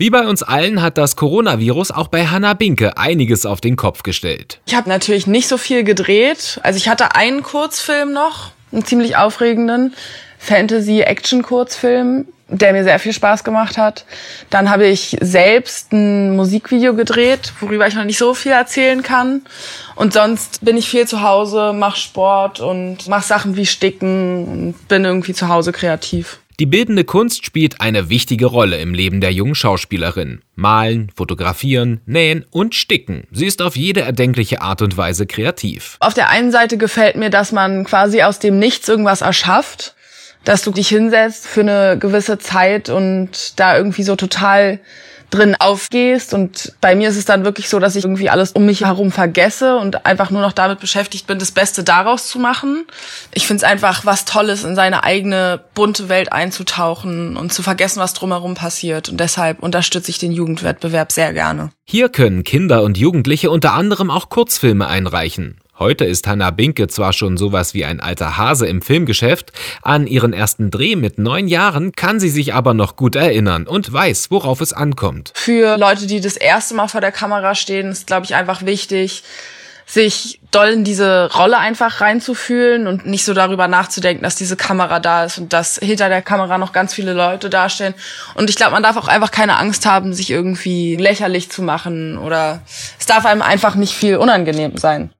[0.00, 4.04] Wie bei uns allen hat das Coronavirus auch bei Hannah Binke einiges auf den Kopf
[4.04, 4.60] gestellt.
[4.64, 6.60] Ich habe natürlich nicht so viel gedreht.
[6.62, 9.92] Also ich hatte einen Kurzfilm noch, einen ziemlich aufregenden
[10.38, 14.04] Fantasy-Action-Kurzfilm, der mir sehr viel Spaß gemacht hat.
[14.50, 19.42] Dann habe ich selbst ein Musikvideo gedreht, worüber ich noch nicht so viel erzählen kann.
[19.96, 24.86] Und sonst bin ich viel zu Hause, mache Sport und mache Sachen wie Sticken und
[24.86, 26.38] bin irgendwie zu Hause kreativ.
[26.60, 30.40] Die bildende Kunst spielt eine wichtige Rolle im Leben der jungen Schauspielerin.
[30.56, 33.28] Malen, fotografieren, nähen und sticken.
[33.30, 35.96] Sie ist auf jede erdenkliche Art und Weise kreativ.
[36.00, 39.94] Auf der einen Seite gefällt mir, dass man quasi aus dem Nichts irgendwas erschafft,
[40.44, 44.80] dass du dich hinsetzt für eine gewisse Zeit und da irgendwie so total
[45.30, 46.32] drin aufgehst.
[46.32, 49.10] Und bei mir ist es dann wirklich so, dass ich irgendwie alles um mich herum
[49.10, 52.86] vergesse und einfach nur noch damit beschäftigt bin, das Beste daraus zu machen.
[53.34, 58.00] Ich finde es einfach was Tolles, in seine eigene bunte Welt einzutauchen und zu vergessen,
[58.00, 59.08] was drumherum passiert.
[59.08, 61.70] Und deshalb unterstütze ich den Jugendwettbewerb sehr gerne.
[61.84, 65.60] Hier können Kinder und Jugendliche unter anderem auch Kurzfilme einreichen.
[65.78, 70.32] Heute ist Hannah Binke zwar schon sowas wie ein alter Hase im Filmgeschäft, an ihren
[70.32, 74.60] ersten Dreh mit neun Jahren kann sie sich aber noch gut erinnern und weiß, worauf
[74.60, 75.30] es ankommt.
[75.34, 79.22] Für Leute, die das erste Mal vor der Kamera stehen, ist, glaube ich, einfach wichtig,
[79.86, 85.00] sich doll in diese Rolle einfach reinzufühlen und nicht so darüber nachzudenken, dass diese Kamera
[85.00, 87.94] da ist und dass hinter der Kamera noch ganz viele Leute dastehen.
[88.34, 92.18] Und ich glaube, man darf auch einfach keine Angst haben, sich irgendwie lächerlich zu machen
[92.18, 92.62] oder
[92.98, 95.10] es darf einem einfach nicht viel unangenehm sein.